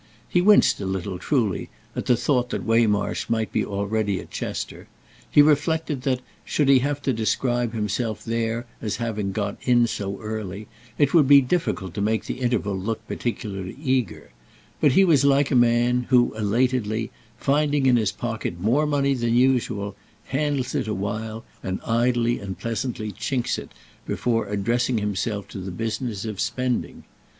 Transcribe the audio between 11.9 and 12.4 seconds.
to make the